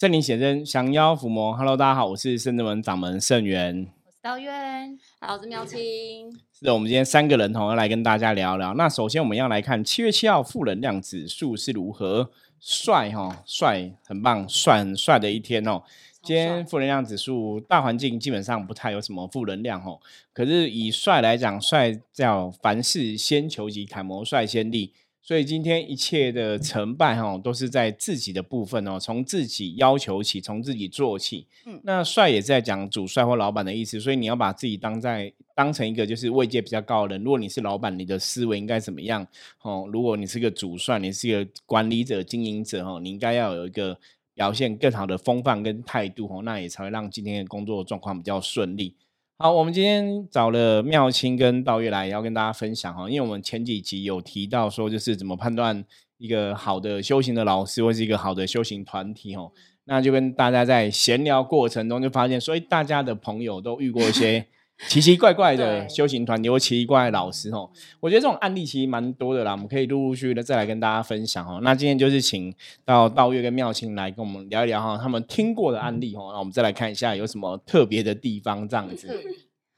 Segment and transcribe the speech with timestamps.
[0.00, 1.54] 圣灵显真，降妖伏魔。
[1.54, 3.86] Hello，大家好，我是圣智门掌门圣元。
[4.06, 6.32] 我是道院，好，我是苗青。
[6.58, 8.72] 是的，我们今天三个人同要来跟大家聊聊。
[8.72, 15.82] 那首先我们要来看七月七号负能量指数是如何，帅哈，帅，很棒，帅很帅的一天哦。
[16.22, 20.00] 今天负能量指数大环境基本上不太有什么负能量哦，
[20.32, 24.94] 可是以帅来讲，帅叫凡事先求己，楷模率先立。
[25.22, 31.46] 所以今天一切的成败哈，都是在自己的部分哦，从自己要求起，从自己做起。
[31.66, 37.22] 嗯，那帅也是在讲主帅或老板的意思，所以你要把自己当在当成一个就是位阶比较高的人。
[37.22, 39.24] 如果你是老板，你的思维应该怎么样？
[39.62, 43.96] 哦，如果你是个主帅，你是一个管理者、经营者哦，你应该要有一个
[44.34, 48.94] 表现更好的风范跟态度哦，那也才会让今天的工作状况比较顺利。
[49.42, 55.82] 好，我们今天找了妙清跟道月来，要跟大家分享哈，因为我们前几集有提到说，就是怎么判断
[56.18, 59.50] 一个好的修行的老师或是一个好的修行团体哦，
[59.84, 64.46] 那就跟大家在闲聊过程中就发现，所以大家的朋友都遇过一些。
[64.88, 71.60] 奇奇怪怪的修行团体或奇奇怪老师哦，我觉得这种案例其实蛮多的啦，我们可以陆陆续续的再来跟大家分享哦。
[71.62, 79.08] 那今天就是请到道月跟妙清来跟我们聊一聊哈，他们听过的案例哦，那我们再来看一下有什么特别的地方这样子。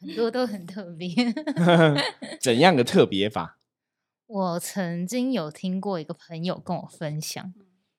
[0.00, 1.08] 很多都很特别，
[2.40, 3.58] 怎样的特别法？
[4.26, 7.52] 我曾经有听过一个朋友跟我分享，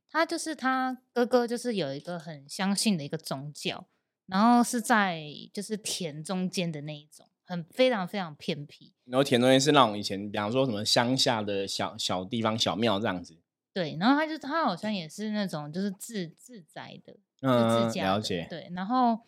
[0.10, 3.88] 他就是他哥哥，就是有一个很相信的一个宗教。
[4.26, 8.94] 然后是在就是田中间的那一种，很非常非常偏僻。
[9.06, 13.38] 然后田中间是那种以前，比方说什么乡下的小小地方小庙这样子。
[13.74, 18.48] 对，然后他就他好像也是那种就是自自宅的，嗯，了解。
[18.50, 19.20] 对，然后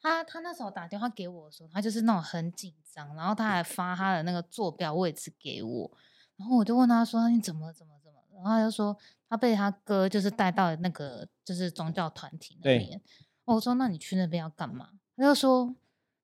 [0.00, 5.90] 他他那时候打电话给我的时候，他就是那种很紧张，然后他还发他的那个坐标位置给我，
[6.36, 8.96] 然后我就问他说你怎么怎么怎么，然后他就说
[9.28, 13.00] 他被他哥就是带到那个就是宗教团体那边。
[13.54, 15.74] 我说：“那你去那边要干嘛？”他就说：“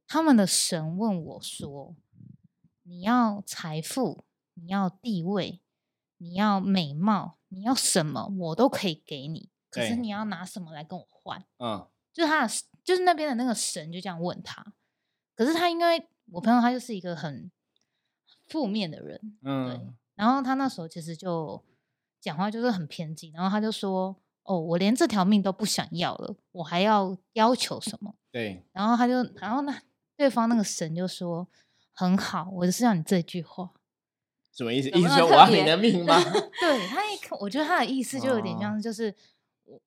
[0.07, 1.95] 他们的神问我说，
[2.83, 5.61] 你要财富，你要地位，
[6.19, 9.51] 你要美貌，你要什么，我都可以给你。
[9.71, 14.75] 可是你要拿什么来跟我换？”嗯，就是他的，就是那边的那个神就这样问他。
[15.35, 17.51] 可是他因为我朋友他就是一个很
[18.47, 19.95] 负面的人，嗯，对。
[20.15, 21.63] 然后他那时候其实就
[22.21, 24.17] 讲话就是很偏激，然后他就说。
[24.47, 28.15] 哦，我连这条命都不想要了，我还要要求什么？
[28.31, 29.75] 对，然后他就，然后呢，
[30.17, 31.49] 对方那个神就说
[31.93, 33.71] ：“很好，我就是要你这句话。”
[34.53, 34.89] 什么意思？
[34.91, 36.15] 意思说我要你的命吗？
[36.61, 39.15] 对他一看，我觉得他的意思就有点像，就是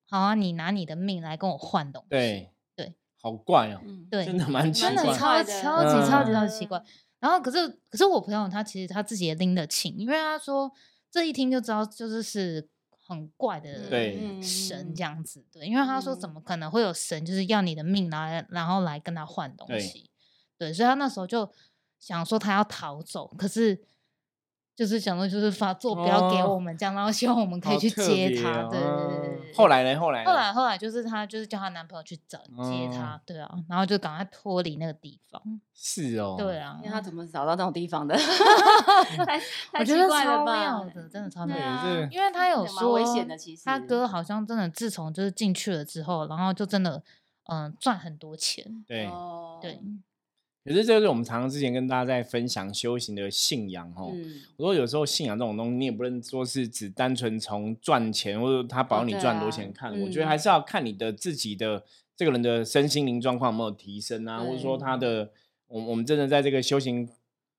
[0.08, 2.09] 好啊，你拿你的命来跟我换东西。
[2.09, 3.81] 对对，好怪哦，
[4.12, 5.84] 对，真的蛮真的超超级超
[6.26, 6.84] 级超级奇怪。
[7.20, 10.72] 然后可是可是我朋友他其实他自己也拎得清，因为他说
[11.12, 12.68] 这一听就知道就是是。
[13.09, 13.90] 很怪的
[14.42, 20.12] 神这样子，对，因为他说怎么可能会有神，就是要你的命来，然后来跟他换东西，
[20.59, 21.52] 对，所以他那时候就
[21.97, 23.81] 想说他要逃走，可是
[24.79, 29.53] 就是想说就是发坐标给我们这样，然后希望我们可以去接他，对对对。
[29.53, 30.00] 后来呢？
[30.00, 35.41] 后来后来后来就是她就是叫她男朋友去找接她，对啊，然后就赶快脱离那个地方。
[35.75, 38.16] 是哦，对啊，他怎么找到那种地方的？
[39.78, 41.57] 我觉得超妙的，真的超妙。
[42.09, 43.38] 因为他有说，危险的。
[43.38, 47.03] 其实他哥好像真的自从就是进去了之后，然后就真的
[47.51, 48.63] 嗯赚很多钱。
[48.88, 49.09] 对
[49.61, 49.81] 对。
[50.69, 54.13] 可是这就是我们常常之前跟大家在分享修行的信仰哦。
[54.56, 60.00] 我说有时候信仰这种东西，你也不能说是只单纯从赚钱或者他保你赚多钱看。
[60.00, 61.84] 我觉得还是要看你的自己的
[62.16, 65.31] 这个人的身心灵状况有没有提升啊，或者说他的。
[65.72, 67.08] 我我们真的在这个修行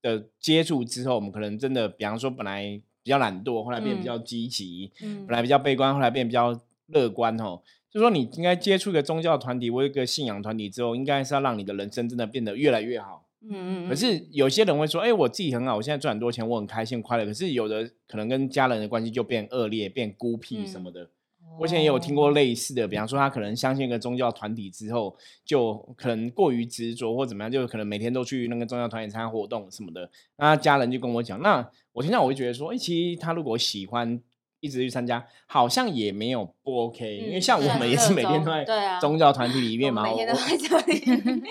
[0.02, 2.64] 的接触之后，我们可能真的，比方说本来
[3.04, 7.38] 比较懒惰，后来变比较积极；本来比较悲观，后来变比较乐观。
[7.38, 13.26] 哦，就说你应该接触一个宗教团体或一个信仰团体之后，应该是要让你的人生真的变得越来越好。
[13.42, 13.88] 嗯嗯。
[13.88, 21.10] 可是有些人会说：“哎，我自己很好，我现在赚很多钱，我很开心快乐。”可是有的可能跟家人的关系就变恶劣，变孤僻什么的。
[21.58, 30.08] 我以前也有听过类似的，比方说他可能相信一个宗教团体之后，就可能过于执着或怎么样，就可能每天都去那个宗教团体参加活动什么的。
[30.36, 34.20] 那家人就跟我讲，那我听到我会觉得说，哎，其实他如果喜欢
[34.60, 38.64] 一直去参加，好像也没有不 OK，因为像我们也是每天都在
[39.00, 41.00] 宗教团体里面嘛，每天都在这里。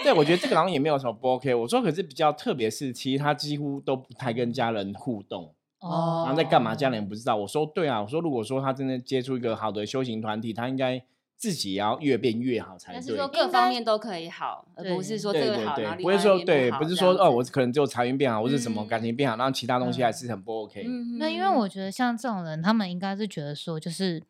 [0.03, 1.53] 对，我觉得这个好像也没有什么不 OK。
[1.53, 5.53] 我说可是比较特别是，其实他几乎都不太跟家人互动。
[5.79, 6.75] 哦，然后在干嘛？
[6.75, 7.35] 家人不知道。
[7.35, 11.01] 我说对啊，我说如果说他真的接触一个好的修行团体，他应该
[11.39, 12.95] 自己要越变越好才对。
[12.95, 20.85] 但是说各方面都可以好，而不是说这个好不是说对，不是说哦，我可能只有财运变好，或是什么感情变好，然后其他东西还是很不 OK。
[21.17, 24.21] 那因为我觉得像这种人，他们应该是觉得说，就是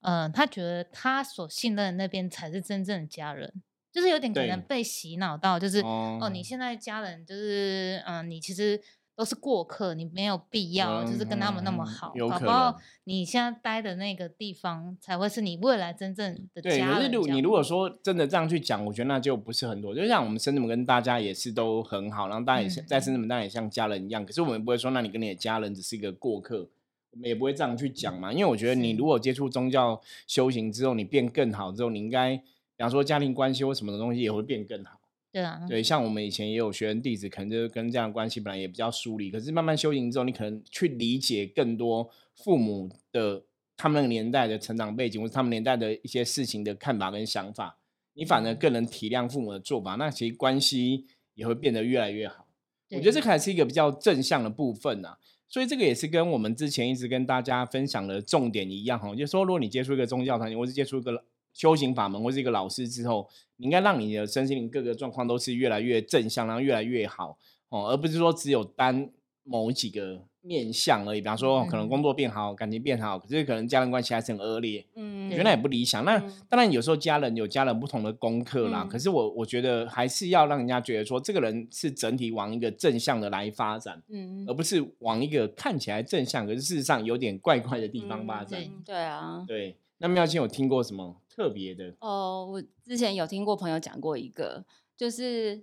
[0.00, 3.52] 嗯，他觉得他所信任的那边才是真正的家人，
[3.92, 8.80] 就是有点可能被洗脑到，就是哦哦你现在家人就是嗯，你其实
[9.18, 17.08] 都是过客，你没有必要就是跟他们那么嗯好，有可搞不你现在待的那个地方才会是你未来真正的对，可是。
[17.08, 19.92] 如你如果说真的这样去讲，我觉得那就不是很多。
[19.92, 24.24] 就像我们深圳跟大家也是都很好，然后大家也是、嗯在深圳当然也像家人一样。
[24.24, 26.68] 可是我们不会说，那你跟你的家人只是一个过客，
[27.10, 28.32] 我们也不会这样去讲嘛。
[28.32, 32.44] 因为我觉得你如果接触宗教修行之后，你变更好之后，你应该，比
[32.78, 35.00] 方说家庭关系或什么的东西也会变更好。
[35.30, 43.44] 对啊，对，像我们以前也有学员弟子，可能就是跟这样的关系本来也比较疏离，可是慢慢修行之后，你可能去理解更多父母的
[43.76, 47.78] 他们那个年代的成长背景，或者他们年代的一些事情的看法跟想法，
[48.14, 52.46] 你反而更能体谅父母的做法，那其实关系也会变得越来越好。
[52.90, 53.22] 我觉得这对。
[53.22, 61.22] 还是一个比较正向的部分呐、所以这个也是跟我们之前一直跟大家分享的重点一样哈，就是说，如果你接触一个宗教团体，或是接触一个
[61.58, 67.36] 修行法门，或是一个老师之后，你应该让你的身心灵各个状况都是越来越正向，然后越来越好
[67.70, 69.10] 哦，而不是说只有单
[69.42, 71.20] 某几个面向而已。
[71.20, 74.86] 比方说，可能嗯工作变好，感情变好，可是可能家人关系还是很恶劣。
[74.94, 76.04] 嗯我觉得那也不理想。
[76.04, 88.62] 那嗯当然有时候家人有家人不同的功课啦，嗯可是我我觉得还是要让人家觉得说，这个人是整体往一个正向的来发展，嗯而不是往一个看起来正向，可是事实上有点怪怪的地方发展。
[88.84, 89.44] 对啊。
[89.46, 91.94] 对，那妙清有听过什么特别的？
[92.00, 94.64] 哦，我之前有听过朋友讲过一个，
[94.96, 95.62] 就是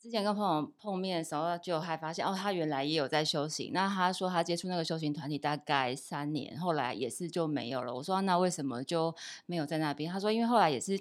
[0.00, 3.70] 之前跟朋友碰面的时候，就还发现哦，他原来也有在修行。
[3.72, 7.94] 那他说他接触那个修行团体大概三年，后来也是就没有了。
[7.94, 9.14] 我说那为什么就
[9.46, 10.12] 没有在那边？
[10.12, 10.98] 他说因为后来也是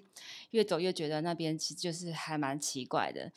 [0.51, 3.31] 越走越觉得那边其实就是还蛮奇怪的。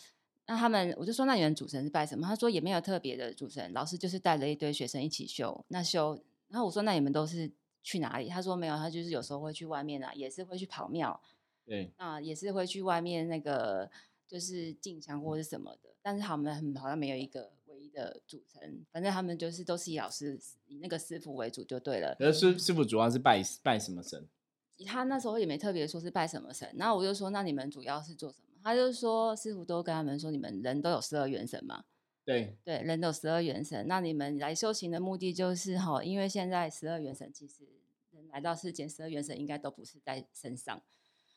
[0.46, 2.26] 那他们我就说那你们主神是拜什么？
[2.26, 5.64] 他说也没有特别的主神，老师就是带了一堆学生一起修。
[5.68, 7.50] 那修，然后我说那你们都是
[7.84, 8.28] 去哪里？
[8.28, 11.20] 他说没有，他就是有时候会去外面啊，也是会去跑庙。
[11.64, 13.88] 对，啊，也是会去外面那个
[14.26, 22.16] 就是进香或是什么的，但是他们很好像没有一个唯一的组成，反正他们就是都是以老师以那个师傅为主就对了。
[22.18, 24.26] 可是师师傅主要是拜拜什么神？
[24.86, 28.58] 他那时候也没特别说是拜什么神，然后我就说那你们主要是做什么？
[28.62, 31.84] 他就说师傅都跟他们说你们人都有十二元神嘛，
[32.24, 37.64] 对，对，人都有十二元神，那你们来修行的目的就是哈，因为现在十二元神其实
[38.12, 40.80] 人来到世间，十二元神应该都不是在身上，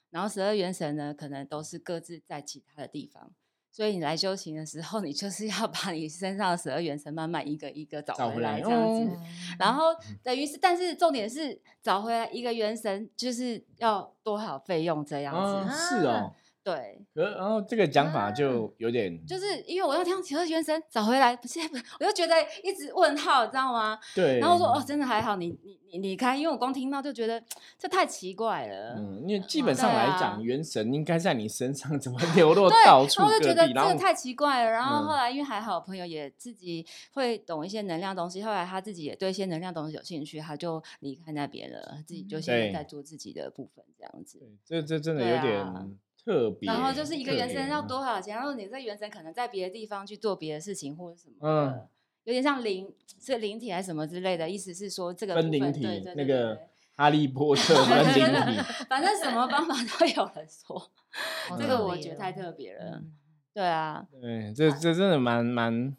[0.10, 3.34] 然后十二元神呢，可能都是各自在其他的地方，
[3.70, 9.12] 所以你来修行的时候，你就是要把你身上的十二元神慢慢一个一个找回来来这样子。
[9.12, 9.24] 哦
[9.60, 9.86] 然后
[10.24, 15.70] 等于是，但是重点是找回来一个元神，就是要多少费用这样子。
[15.70, 16.34] 啊，是哦。
[16.68, 23.98] 对，可是然后这个讲法就有点，啊就是因为我要听十二元神找回来，不是不， 我就觉得一直问号，你知道吗？
[24.14, 24.40] 对。
[24.40, 27.42] 然后我说哦，真的还好，你你你离开，因为我光听到就觉得
[27.80, 28.96] 这太奇怪了。
[28.98, 34.70] 嗯，因为基本上来讲，元神应该在你身上，怎么 流落，到处各然后我就觉得这个太奇怪了。
[34.70, 44.40] 然后嗯后来因为还好，朋友也自己会懂一些能量东西，后来他自己也对一些能量东西有兴趣，他就离开那边了，自己就现在在做自己的部分这样子。
[44.68, 45.88] 对这这真的有点啊
[46.28, 46.68] 特别。
[46.68, 48.36] 然后就是一个原神要多少钱？
[48.36, 51.88] 然后你这原神可能在别的地方去做别的事情或者什么嗯，
[52.26, 56.60] 有点像灵是灵体还是什么之类的，意思是说这个分灵体分对对对那个
[56.96, 60.92] 哈利波特 分灵体， 反正什么方法都有人说，
[61.58, 62.98] 这个我觉得太特别了。
[62.98, 63.14] 嗯
[63.54, 65.98] 对啊，对，这这真的蛮蛮。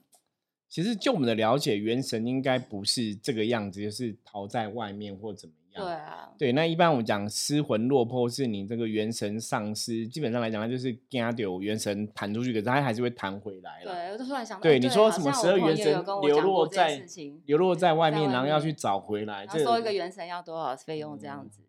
[0.69, 5.87] 其实就我们的了解，元神应该不是这个样子，就是逃在外面或怎么样。
[5.87, 13.93] 对啊，对，那一般我们讲失魂落魄，是你这个元神丧失，基本上来讲，它就是惊掉元神弹出去，可是它还是会弹回来了。
[13.93, 21.61] 对，我就突然想到，对，哎你说什么十二元神流落在事情流落在外面，然后要去找回来，收一个元神要多少费用这样嗯子。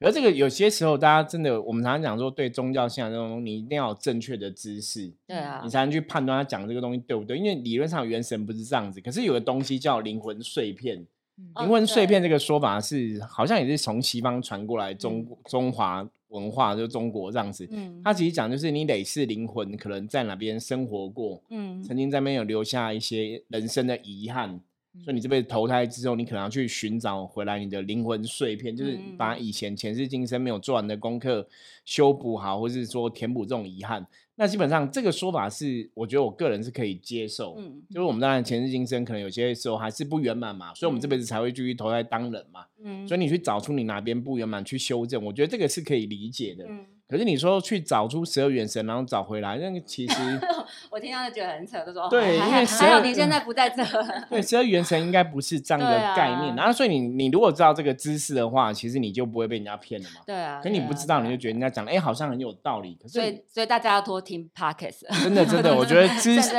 [0.00, 7.38] 可是这个有些时候，大家真的，我们常常讲说，对宗教信仰这种东西，你一定要有正确的知识，对啊你，才能去判断他讲这个东西对不对。
[7.38, 11.06] 因为理论上元神不是这样子，可是有个东西叫灵魂碎片。
[11.36, 17.66] 灵魂碎片这个说法是，好像也是从西方传过来中、中华文化，就中国这样子。
[17.70, 18.00] 嗯。
[18.04, 21.82] 他其实讲就是你累世灵魂可能在哪边生活过，嗯。
[21.82, 24.60] 曾经在那边有留下一些人生的遗憾，
[25.02, 31.46] 所以你嗯这辈子投胎之后，你可能要去寻找回来你的灵魂碎片，就是把以前前世今生没有做完的功课
[31.84, 34.06] 修补好，或是说填补这种遗憾。
[34.36, 37.54] 那基本上这个说法是，我觉得我个人是可以接受。
[37.56, 42.66] 嗯就是我们当然前世今生可能有些时候还是不圆满嘛，所以我们这辈子才会继续投胎当人嘛。
[42.82, 46.66] 嗯，所以你去找出你哪边不圆满，去修正，我觉得这个是可以理解的。
[46.68, 50.14] 嗯可可是你说去找出十二元神，然后找回来，那个其实
[50.90, 53.84] 我听到就觉得很扯，就说对因为12还你现在不在这，
[54.28, 56.56] 对十二元神应该不是这样的概念。
[56.56, 60.22] 然后所以你你如果知道这个知识的话，其实你就不会被人家骗了嘛。
[60.26, 66.50] 对啊，可你对啊不知道，你就觉得人家讲的哎好像很有道理，可是所以所以大家要多听 podcast，真的真的，我觉得 知识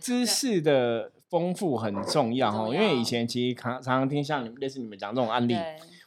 [0.00, 5.54] 知识的丰富很重要哈，因为以前其实常常常听像你们类似你们讲这种案例，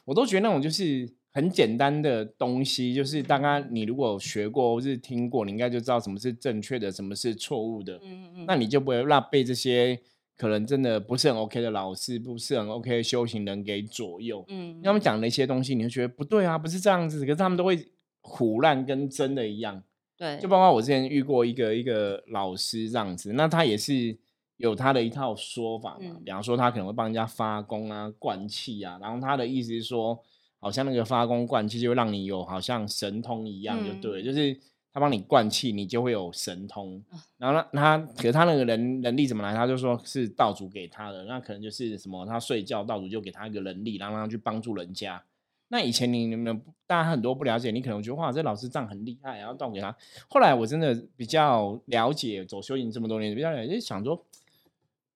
[0.04, 10.00] 我都觉得那种就是很简单的东西，就是大家你如果学过或是听过，你应该就知道什么是正确的，什么是错误的，嗯嗯那你就不会让被这些
[10.36, 14.44] 可能真的不是很 OK 的老师，不是很 OK 的修行人给左右。
[14.48, 17.88] 嗯他们讲的一些东西，你会觉得不对啊，不是这样子，可是他们都会
[18.20, 19.82] 胡乱跟真的一样。
[20.16, 24.18] 对，就包括我之前遇过一个一个老师这样子，那他也是
[24.56, 26.22] 有他的一套说法嘛，嗯。
[26.24, 30.20] 比方说他可能会帮人家发功啊、灌气啊，然后他的意思是说，
[30.58, 34.58] 好像那个发功灌气就会让你有好像神通一样，就对，嗯就是
[34.92, 37.18] 他帮你灌气，你就会有神通啊。
[37.36, 39.54] 然后呢，他可是他那个人能力怎么来？
[39.54, 45.22] 他就说是道主给他的，那可能就是什么，他睡觉道主就给他一个能力，然后让他去帮助人家。
[45.70, 49.94] 那以前你你们不大家很多不了解，你可能觉得哇，这老师这样很厉害，然后道给他。
[50.26, 54.24] 后来我真的比较了解，走修行这么多年，比较了解，就想说，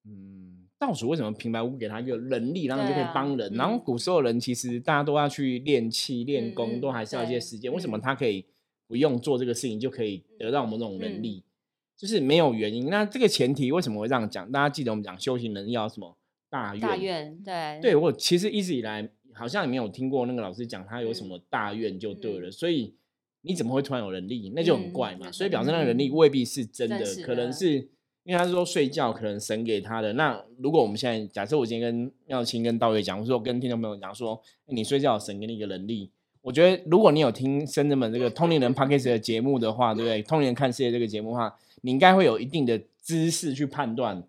[0.05, 0.52] 嗯，
[0.85, 3.53] 道主为什么平白无故给他一个能力，然后你就可以帮人？
[3.55, 7.73] 然后嗯古时候人其实大家都要去练气、练功，嗯都还是要一些时间。
[7.73, 8.45] 为什么嗯他可以
[8.89, 11.45] 不用做这个事情就可以得到某种能嗯力？
[11.97, 12.91] 就是没有原因。
[12.91, 14.51] 那这个前提为什么会这样讲？
[14.51, 16.17] 大家记得我们讲修行人要什么
[16.51, 16.81] 大愿？
[16.81, 22.93] 大愿对对我其实一直以来好像也没有听过那个老师讲他有什嗯么大愿就对了，嗯所以
[23.43, 24.53] 你怎么会突然有能力？
[24.55, 25.29] 那就很嗯怪嘛。
[25.29, 27.89] 对所以表示那个能力嗯未必是真的，可能是
[28.25, 30.12] 因为他是说睡觉可能神给他的。
[30.12, 36.11] 那如果我们现在假设我今天跟妙清跟道月讲，或者我跟听众朋友讲说，欸你睡觉神给你一个能力。
[36.41, 40.23] 我觉得，如果你有听深圳们这个通灵人 podcast 的节目的话，对不对？
[40.23, 44.21] 通灵人看世界这个节目的话，你应该会有一定的知识去判断，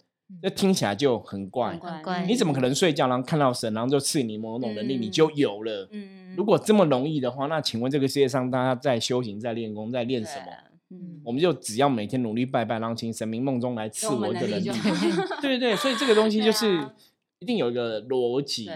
[0.43, 1.71] 那听起来就很怪。
[1.71, 5.87] 很很怪你怎么可能睡觉然后看到神，然后就赐你某种能力，你就有了？
[5.91, 10.51] 嗯，如果这么容易的话，那请问这个世界上大家在修行、在练功、在练什么？
[10.93, 14.69] 嗯，我们就只要每天努力拜拜，然后请神明梦中来赐我我一个能力。
[15.41, 16.93] 对对，所以这个东西就是啊
[17.39, 18.69] 一定有一个逻辑，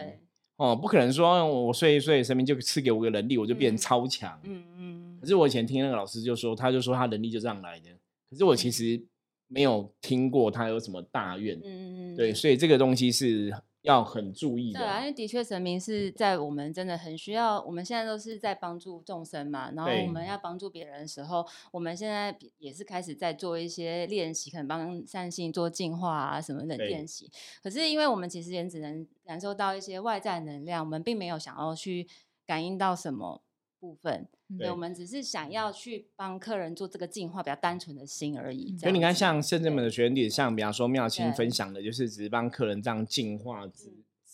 [0.57, 4.39] 哦，不可能说我睡一睡，神明就赐给我个能力，我就变嗯超强。
[4.43, 7.89] 嗯嗯可是我以前听那个老师就说，他就说他能力就这样来的。
[8.29, 9.01] 可是我其实
[9.47, 13.53] 没有听过他有什么大愿，嗯嗯，对，所以这个东西是
[13.87, 14.79] 要很注意的。
[14.79, 27.31] 对啊，因为的确神明是在我们真的很需要，我们现在都是在帮助众生嘛，然后我们要帮助别人的时候，我们现在也是开始在做一些练习，可能帮善性做净化啊什么的对练习。
[27.63, 32.07] 可是因为我们其实也只能感受到一些外在能量，我们并没有想要去
[32.45, 33.41] 感应到什么
[33.79, 34.27] 部分。
[34.49, 38.77] 对，对我们只是想要去帮客人做这个净化，比较单纯的心而已。
[38.77, 43.91] 所以你看，像圣正门的学员点，像比方说妙清分享的，就是只是帮客人这样净化之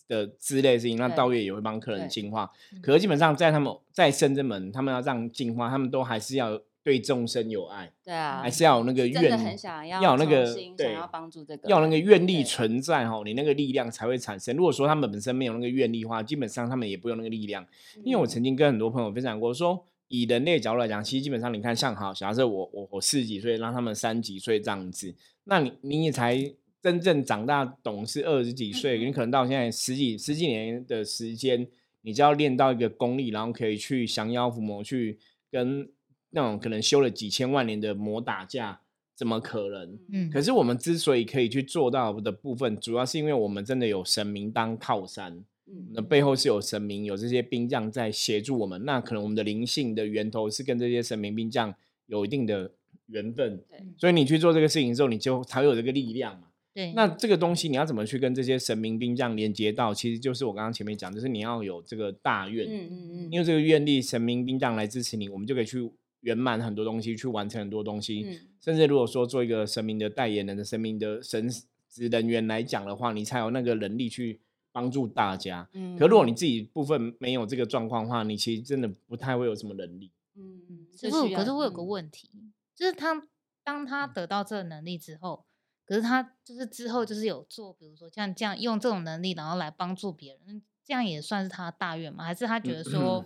[0.08, 2.52] 的之类的事情，那道月也会帮客人对净化。
[2.72, 14.56] 嗯可是基本上在他们在圣正门，他们要这样净化，他们都还是要对众生有爱，对啊，还是要有那个愿，很想要要有那个想对要帮助这个，要那个愿力存在哈，你那个力量才会产生。
[14.56, 17.66] 如果说他们本身没有那个愿力的话，基本上他们也不用那个力量。
[18.04, 19.86] 因为我嗯曾经跟很多朋友分享过说。
[20.10, 26.38] 以人类角度来讲，其实基本上你看，像好，假设我我我四十几岁，让他们三十几岁这样子，那你你也才
[26.80, 31.66] 真正长大懂事二十几岁，嗯你可能到现在十几十几年的时间，
[32.04, 35.18] 你就要练到一个功力，然后可以去降妖伏魔，去
[35.50, 35.90] 跟
[36.34, 38.82] 那种可能修了几千万年的魔打架，
[39.16, 39.98] 怎么可能？
[40.12, 45.44] 嗯，可是我们之所以可以去做到的部分，主要是因为我们真的有神明当靠山。
[45.66, 48.84] 嗯那背后是有神明，有这些兵将在协助我们。
[48.84, 51.74] 那可能我们的灵性的源头是跟这些神明兵将
[52.08, 52.70] 有一定的
[53.06, 56.50] 缘分，对所以你去做这个事情之后，你就才会有这个力量嘛。
[56.74, 59.94] 对，那这个东西你要怎么去跟这些神明兵将连接到？
[59.94, 65.90] 其实就是我刚刚前面讲，就是你要有这个大愿，嗯嗯嗯，因为这个愿力，神明兵将来支持你，我们就可以去
[66.24, 68.24] 圆满很多东西，去完成很多东西。
[68.26, 71.50] 嗯甚至如果说做一个神明的代言人的神明的神
[71.90, 74.40] 职人员来讲的话，你才有那个能力去
[74.72, 75.68] 帮助大家。
[75.74, 80.12] 嗯可如果你自己部分没有这个状况的话，你其实真的不太会有什么能力。
[80.36, 82.30] 嗯嗯，可是可是我有个嗯问题，
[82.74, 83.22] 就是他
[83.66, 85.44] 当他得到这个能力之后，
[85.86, 92.24] 可是他就是之后就是有做，比如说像这样用这种能力，然后来帮助别人，这样也算是他的大愿吗？
[92.24, 93.26] 还是他觉得说，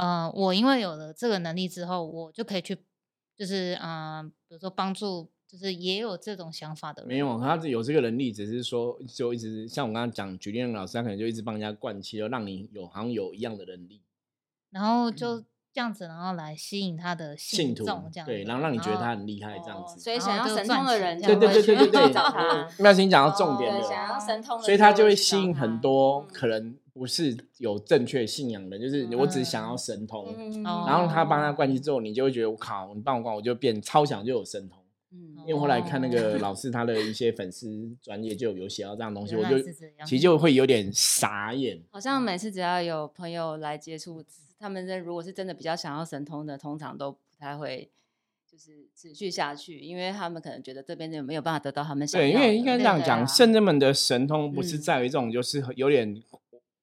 [0.00, 2.74] 呃，我因为有了这个能力之后，我就可以去，
[3.36, 14.00] 就是嗯、呃比如说帮助，就是也有这种想法的人，没有，他有这个能力，只是说就一直像我刚刚讲举例老师，他可能就一直帮人家灌气，就让你有好像有一样的能力。
[14.70, 15.40] 然后就
[15.72, 20.00] 这样子，然后来吸引他的信徒，这样对，然后让你觉得他很厉害这样哦子。
[20.00, 22.66] 所以想要神通的人对对对对对对，找他。
[22.78, 29.78] 妙心讲到重点对，了，想要神通的，所以他就会吸引很多嗯可能不是有正确信仰的，就是我只是想要嗯。
[29.78, 30.26] 神通，
[30.62, 34.78] 然后他帮他灌气之后，你就会觉得我靠，你帮我灌，我就变超想就有神通。
[35.12, 35.36] 嗯。
[35.46, 39.58] 因为后来看那个哦老师他的一些粉丝专业就有写到这样东西，我就
[40.04, 41.80] 其实就会有点傻眼。
[41.90, 44.22] 好像每次只要有朋友来接触，
[44.58, 47.90] 他们在如果是真的比较想要神通的，通常都不太会
[48.46, 54.80] 就是持续下去，因为他们可能觉得这边就没有办法得到他们想要对，因为应该这样讲，圣人们的神通不是嗯。
[54.80, 56.22] 在于这种，就是有点，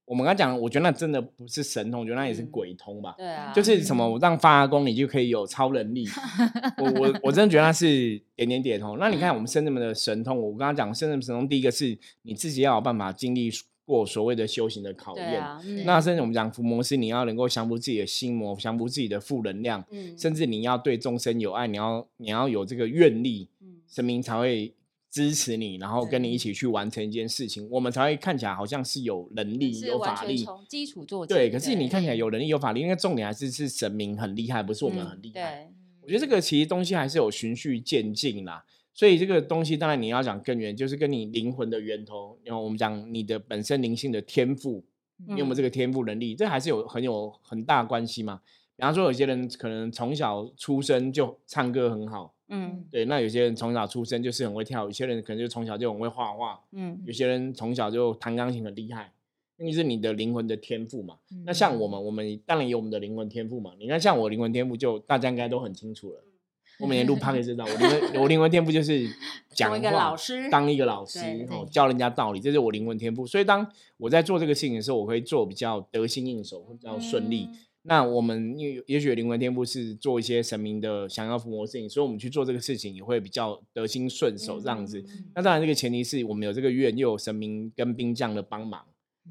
[0.08, 3.14] 我们刚才讲，我觉得那真的不是神通，我觉得那也是嗯鬼通吧。
[3.18, 6.08] 对啊，就是什么，我让发功你就可以有超能力。
[6.80, 8.98] 我我我真的觉得那是点点点通。
[8.98, 13.52] 那你看我们圣人们的神通，我刚刚讲圣人神通，第一个是你自己要有办法经历
[13.84, 15.30] 过所谓的修行的考验。
[15.30, 24.74] 对啊，嗯那甚至我们讲伏魔师，你要能够降服自己的心魔，降服自己的负能量，嗯甚至你要对众生有爱，你要你要有这个愿力，嗯神明才会
[25.18, 30.38] 支持你，然后跟你一起去完成一件事情，我们才会看起来好像是有能力、有法力。
[30.38, 31.34] 从基础做起。
[31.34, 35.34] 对，可是你看起来有能力、有法力，因为重点还是是神明很厉害，不是我们嗯很厉害。
[35.34, 38.64] 对，我觉得这个其实东西还是有循序渐进啦。
[38.94, 44.86] 所以这个东西当然你要讲根源，就是跟你灵魂的源头，然后我们讲你的本身灵性的天赋，
[45.28, 48.42] 你有没有这个天赋能力，这还是有很有很大关系嘛。
[48.76, 59.12] 比方说，有些人可能从小出生就唱歌很好，嗯对，那有些人从小出生就是很会跳，有些人可能就从小就很会画画，嗯有些人从小就弹钢琴很厉害，
[59.58, 61.16] 那个是你的灵魂的天赋嘛。
[61.46, 63.72] 那像我们，我们当然有我们的灵魂天赋嘛。
[63.78, 66.24] 你看，像我灵魂天赋就大家应该都很清楚了。
[66.80, 69.10] 我每年录 p o d 知道，我灵魂我灵魂天赋就是
[69.50, 71.20] 讲当一个老师当一个老师
[71.72, 73.26] 教人家道理，这是我灵魂天赋。
[73.26, 77.50] 所以当我在做这个事情的时候，我会做比较得心应手，会比较顺利。
[77.52, 77.58] 嗯
[77.90, 85.00] 那我们也也许灵魂天赋是做一些神明的想要伏魔的事情，所以我们去做这个事情也会比较得心顺手这样子。
[85.00, 88.84] 嗯那当然，这个前提是我们有这个愿，又有神明跟兵将的帮忙，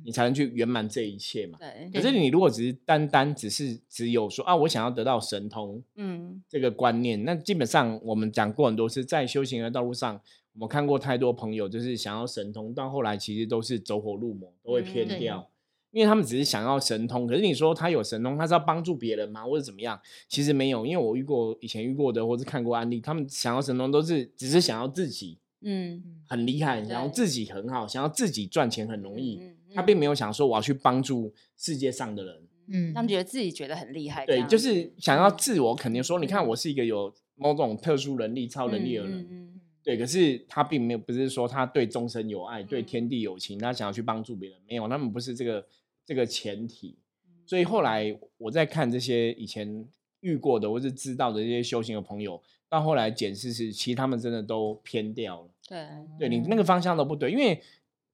[0.02, 1.58] 你才能去圆满这一切嘛。
[1.58, 10.18] 对，可是你如果只是单单只是只有说啊，我想要得到神通嗯这个观念，那基本上我们讲过很多次，在修行的道路上，
[10.54, 15.50] 我们看过太多朋友就是想要神通，到后来其实都是走火入魔，都会偏嗯掉。
[15.96, 19.98] 因为他们只是想要神通，可是你说他有神通，他是要帮助别人吗，或者怎么样？
[20.28, 32.42] 其实没有，因为我遇过以前遇过的，或是看过案例，他们想要神通都是只是想要自己嗯，很厉害，想要自己很好，想要自己赚钱很容易，嗯嗯他并没有想说我要去帮助世界上的人。
[32.68, 39.20] 嗯他们觉得自己觉得很厉害，对，就是想要自我肯定说，你看嗯我是一个有某种特殊能力、超能力的人。
[39.20, 45.64] 嗯嗯对，可是他并没有，不是说他对众生有爱，对嗯天地有情，他想要去帮助别人，没有，他们不是这个
[46.06, 46.96] 这个前提。
[47.26, 49.86] 嗯所以后来我在看这些以前
[50.20, 55.48] 遇过的或是知道的这些修行的朋友，到后来检视是，其实他们真的都偏掉了。
[55.68, 55.86] 对
[56.18, 57.62] 对你那个方向都不对，因为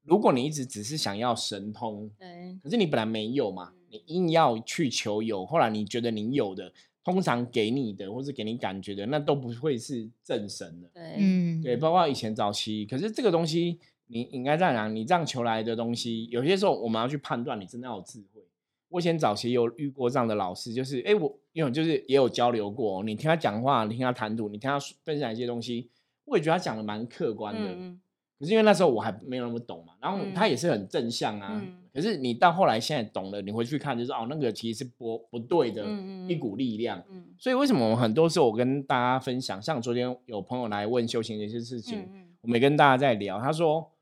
[0.02, 6.70] 如果你一直只是想要神通，对可是你本来没有嘛，嗯你硬要去求有，后来你觉得你有的，
[7.02, 10.90] 通常给你的或是给你感觉的，那都不会是正神的。
[10.92, 13.78] 对嗯对，包括以前早期，可是这个东西，
[14.12, 18.42] 你你应该这样讲，你这样求来的东西，有些时候我们要去判断，你真的要有智慧。
[18.90, 25.88] 我以前早期有遇过这样的老师，就是哎，诶我因为就是也有交流过，你听他讲话，你听他谈吐，你听他分享一些东西，
[26.26, 27.60] 我也觉得他讲的蛮客观的。
[27.74, 27.98] 嗯
[28.38, 31.60] 可是因为那时候我还没有那么懂嘛，然后嗯他也是很正向啊。
[31.64, 35.86] 嗯可是你到后来现在懂了，你回去看就是哦，那个其实是不不对的
[36.28, 37.00] 一股力量。
[37.08, 44.01] 嗯所以为什么我们很多时候我跟大家分享，像昨天有朋友来问修行的一些事情，嗯我们也跟大家在聊，他说是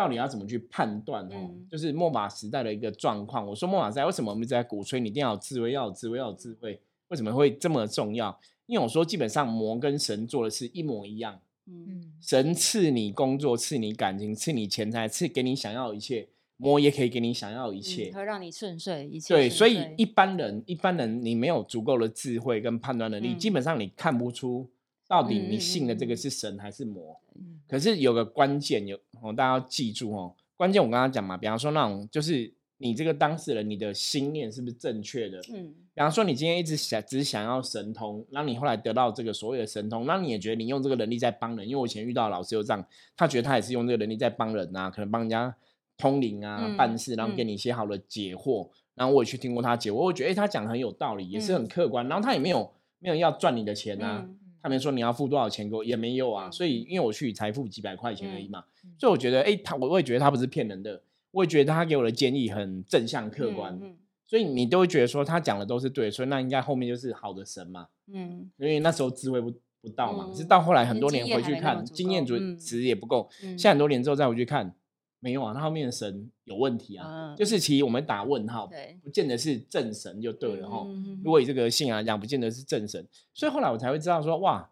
[0.00, 3.46] 到底要怎么去判断哦，嗯就是末法时代的一个状况。
[3.46, 6.80] 我说末法时代为什么我们一直在鼓吹你一定要有智慧，要有智慧，要有智慧？
[7.08, 8.40] 为什么会这么重要？
[8.66, 11.40] 因为我说基本上魔跟神做的是一模一样。
[11.66, 16.28] 嗯嗯神赐你工作，赐你感情，赐你钱财，赐给你想要的一切。
[16.56, 18.10] 魔也可以给你想要的一切。
[18.10, 24.70] 嗯会让你顺遂一切对，所以一般人，一般人你没有足够的智慧跟判断能力，嗯基本上你看不出
[25.10, 27.18] 到底你信的这个是神还是魔。
[27.34, 35.40] 嗯可是有个关键，有哦，大家要记住哦，关键我刚刚讲嘛，比方说那种就是你这个当事人，你的心念是不是正确的？
[35.52, 41.68] 嗯比方说，你今天一直想只想要神通，然后你后来得到这个所谓的神通，那你也觉得你用这个能力在帮人。
[41.68, 42.84] 因为我以前遇到的老师就这样，
[43.16, 45.54] 他觉得他也是用这个能力在帮人啊，可能帮人家
[45.96, 48.68] 通灵啊、嗯办事，然后给嗯你一些好的解惑。
[48.94, 52.08] 然后我也去听过他解惑，我觉得他讲的很有道理，也是很嗯客观。
[52.08, 56.48] 然后他也没有没有要赚你的钱啊，嗯他没说你要付多少钱给我，也没有啊。
[56.48, 63.78] 嗯所以因为我去才付几百块钱而已嘛，嗯所以我觉得哎、诶他我我也觉得他不是骗人的，我也觉得他给我的建议很正向客观。
[63.82, 63.96] 嗯
[64.26, 70.28] 所以你都会觉得说他讲的都是对，所以那应该后面就是好的神嘛，嗯因为那时候智慧不不到嘛。
[70.28, 74.72] 可是嗯到后来很多年回去看，经验值值也不够，嗯现在很多年之后再回去看，
[75.20, 77.36] 没有啊，他后面的神有问题啊，嗯。
[77.36, 80.84] 就是其实我们打问号，对不见得是正神就对了哈。
[80.88, 84.70] 嗯如果以这个信仰来讲，不见得是正神，所以后来我才会知道说，哇，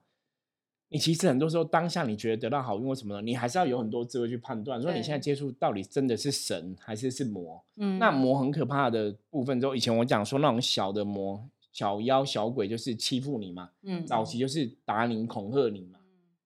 [0.89, 7.63] 你其实很多时候当下你觉得得到好运或什么的，你还是要有很多智慧去判断，说你现在接触到底真的是神还是是魔。
[7.77, 7.99] 嗯。
[7.99, 15.99] 那魔很可怕的部分，就以前我讲说那种小的魔、小妖、小鬼，就是欺负你嘛，嗯早期就是打你、恐吓你嘛，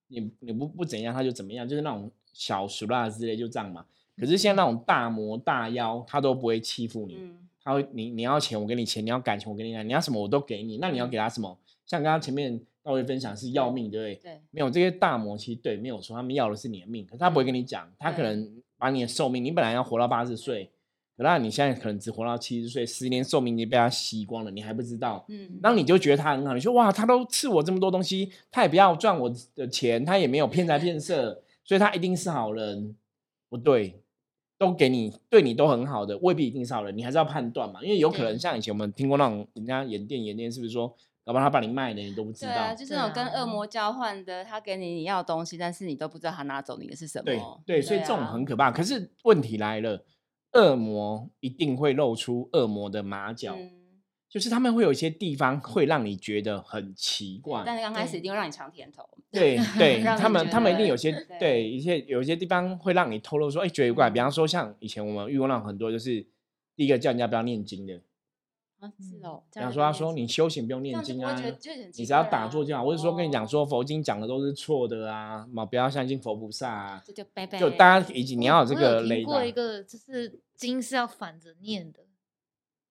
[0.08, 3.84] 你你不不怎样他就怎么样，就是那种小鼠啦之类就这样嘛。
[4.16, 11.56] 可是现在那种大魔大妖，他都不会欺负你，嗯他会你你要钱我给你钱，你要感情我给你感，你要什么我都给你，那你要给他什么？
[11.86, 14.32] 像刚刚前面大卫分享是要命，对不对？
[14.32, 20.70] 对没有这些大魔，其实对没有错，他们要的是你的命，可是他不会跟你讲，他可能把你的寿命，你本来要活到八十岁，
[21.16, 25.24] 可那你现在可能只活到七十岁，十年寿命已经被他吸光了，你还不知道。
[25.28, 31.42] 嗯然后你就觉得他很好，你说哇，他都赐我这么多东西，他也不要赚我的钱，他也没有骗财骗色，
[31.72, 32.94] 所以他一定是好人。
[33.48, 34.02] 不对，
[34.58, 40.86] 都给你，对你都很好的，未必一定是好人，你还是要判断嘛，因为有可能像以前我们听过那种人家演电演电，是不是说，
[41.24, 42.52] 搞不好他把你卖了，你都不知道。
[42.52, 47.24] 对啊，就是那种跟恶魔交换的，他给你你要的东西，但是你都不知道他拿走你的是什么。
[47.24, 48.70] 对对，所以这种啊很可怕。
[48.70, 50.04] 可是问题来了，
[50.52, 53.70] 恶魔一定会露出恶魔的马脚，嗯
[54.32, 57.62] 就是他们会有一些地方会让你觉得很奇怪。
[57.66, 59.06] 但是刚开始一定会让你尝甜头。
[59.30, 64.08] 对 对，他们他们一定有些对对一些有一些地方会让你透露说，哎，觉得怪。
[64.08, 66.26] 比嗯方说，像以前我们遇过那种很多，就是
[66.74, 68.00] 第一个叫人家不要念经的，
[68.80, 69.42] 啊，是嗯哦。
[69.52, 77.58] 比方说他说你修行不用念经啊你只要打坐就好，或者说跟你讲哦说佛经讲的都是错的啊，嘛不要相信佛菩萨啊，这就拜拜。
[77.58, 82.00] 就大家以及你要有这个雷达有听过，一个，就是经是要反着念的，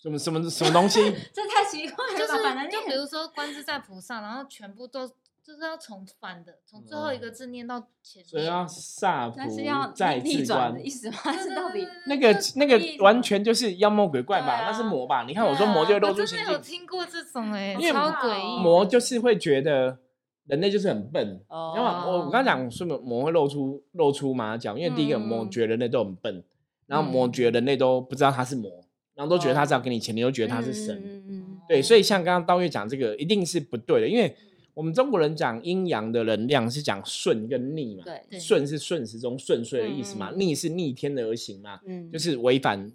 [0.02, 1.00] 什么什么什么东西。
[1.32, 5.08] 这太奇怪了吧，就是反正就比如说观自在菩萨，然后全部都
[5.44, 8.26] 就是要从反的，从最后一个字念到前面。
[8.28, 11.18] 所以要萨菩是要逆逆转观的意，思吗？
[11.24, 15.24] 对 是到底那个那个完全就是妖魔鬼怪对吧，那是啊魔吧？
[15.28, 18.60] 你看我说魔就会露我真的有听过这种哎、超魔诡异。
[18.64, 20.00] 魔就是会觉得
[20.48, 21.40] 人类就是很笨。
[21.48, 26.44] 哦因为我我刚刚讲说魔会露出露出马脚，因为第一个魔嗯觉得人类都很笨，
[26.88, 28.81] 然后魔嗯觉得人类都不知道他是魔，
[29.21, 29.67] 然后都觉得他哦。
[29.67, 30.99] 只要给你钱，你都觉得他是神。
[31.05, 34.36] 嗯嗯对，所以像刚刚刀月讲这个一定是不对的，因为
[34.73, 38.39] 我们中国人讲阴阳的能量是讲顺跟逆嘛，对对。
[38.39, 42.12] 顺是顺时钟顺遂的意思嘛，逆是逆天而行嘛，嗯。
[42.12, 42.91] 就是违反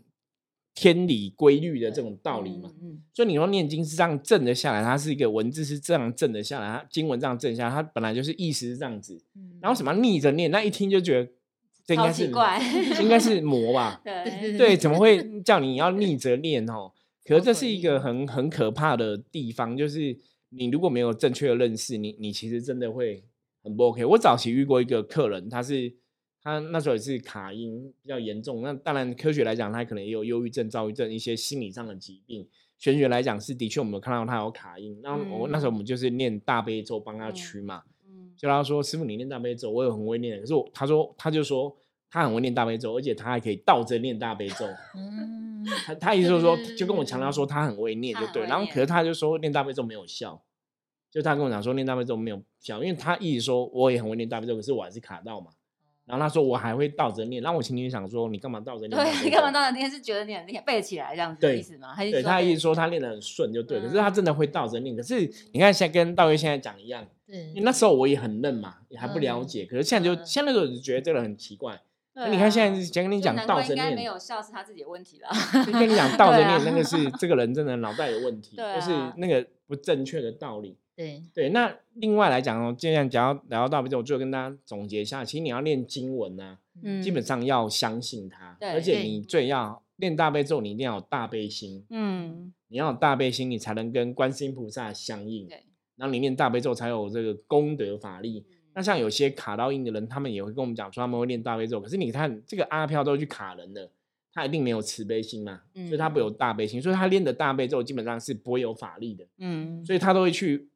[0.74, 2.70] 天理规律的这种道理嘛。
[2.82, 9.58] 嗯所以你说念经是这样正的下来，它是一个文字是这样正的下来，它经文这样正下来，它本来就是意思是这样子，嗯。
[9.62, 11.30] 然后什么逆着念，那一听就觉得
[11.86, 12.60] 这应该是奇怪
[13.00, 14.00] 应该是魔吧？
[14.04, 16.92] 对对，怎么会叫你要逆着念哦？
[17.24, 20.18] 可是这是一个很很可怕的地方，就是
[20.50, 23.22] 你如果没有正确的认识，你你其实真的会
[23.62, 24.04] 很不 OK。
[24.04, 25.92] 我早期遇过一个客人，他是
[26.42, 32.46] 他那时候也是卡音比较严重，那当然科学来讲，他可能也有忧郁症、躁郁症一些心理上的疾病。
[32.78, 35.00] 玄学来讲是的确，我们有看到他有卡音。
[35.02, 37.90] 那我、那时候我们就是念大悲咒帮他嗯驱嘛，嗯
[38.36, 41.74] 就他说师傅你念大悲咒，我有很会念的，可是我他说他就说
[42.10, 44.66] 他很会念大悲咒，而且他还可以倒着念大悲咒。
[44.94, 50.42] 嗯，他他意思就是说，就跟我强调说他很会念就对，然后可是他就说念大悲咒没有效，
[51.10, 55.50] 就他跟我讲说念大悲咒没有效，因为他一直说我也很会念大悲咒，可是我还是卡到嘛。
[56.04, 61.92] 然后他说我还会倒着念，然后我心里想说你干嘛倒着念你干嘛倒着念是觉得你很厉害，背起来这样子的意思吗？
[61.92, 64.94] 还是对他背一直说他练得很顺就对，可是他嗯真的会倒着念。
[64.94, 71.80] 可是你看现在跟道月现在讲一样，对因为那时候我也很嫩嘛，也还不了嗯解，可是现在就嗯现在就觉得这个人很奇怪。
[72.14, 75.28] 对那你看现啊在先跟你讲倒着念，应该没有笑是他自己的问题啦。
[75.66, 80.78] 就跟你讲倒着念， 那个是这个人真的脑袋有问题， 对就是啊那个不正确的道理。
[80.94, 95.64] 对对，那另外来讲哦，既然讲到聊到大悲咒，我最后跟大家总结一下，其实你要念经文啊，嗯基本上要相信它，对对而且你最要念大悲咒，你一定要有大悲心，嗯，你要有大悲心，你才能跟观世音菩萨相应，对。
[95.96, 98.44] 然后你念大悲咒才有这个功德法力。
[98.74, 103.90] 那像有些卡到印的人，他们也会跟我们讲说他们会念大悲咒，可是你看这个阿飘都去卡人了，
[104.32, 109.26] 他一定没有慈悲心嘛，所以他不有大悲心，所以他练的大悲咒基本上是不会有法力的。
[109.38, 110.68] 嗯，所以他都会去，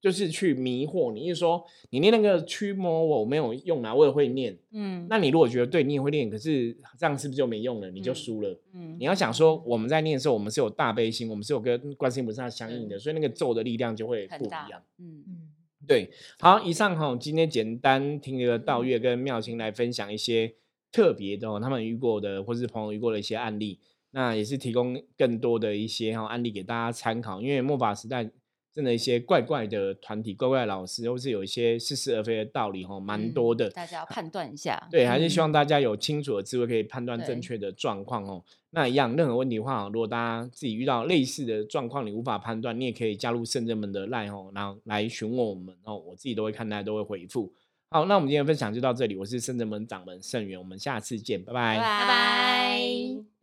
[0.00, 4.56] 就是去迷惑你，就是说你念那个驱魔我没有用啊，我也会念。
[4.72, 7.90] 嗯，那你如果觉得对你也会念，可是这样是不是就没用了？
[7.90, 8.60] 你就嗯输了。
[8.72, 15.52] 嗯你要想说我们在念的时候，我们是有大悲心，我们是有跟观世音菩萨相应的，所以那个咒的力量就会不很大一样。，嗯嗯
[15.86, 20.54] 对，好，以上哈，今天简单听一个道月跟妙清来分享一些
[20.92, 23.80] 特别的、哦，他们遇过的或是朋友遇过的一些案例。
[24.12, 28.30] 那也是提供更多的一些哈案例给大家参考，因为末法时代
[28.76, 33.70] 真的一些怪怪的团体、怪怪的老师，或是有一些似是而非的道理哈，蛮多的。
[33.70, 34.86] 大家要判断一下。
[34.90, 38.44] 对，还是希望嗯大家有清楚的智慧，可以判断正确的状况哦。
[38.72, 47.50] 那一样，任何问题的话，如果大家自己遇到类似的状况，你无法判断，你也可以加入圣人们的 line 哦，然后来询问我们哦，我自己都会看大家，都会回复。
[47.88, 53.35] 好，那我们今天的分享就到这里，我是圣人门掌门盛元，我们下次见，拜拜拜拜。